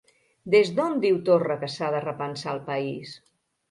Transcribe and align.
Des 0.55 0.71
d'on 0.79 0.97
diu 1.05 1.21
Torra 1.29 1.59
que 1.65 1.71
s'ha 1.77 1.93
de 1.99 2.03
repensar 2.09 2.59
el 2.61 2.67
país? 2.75 3.19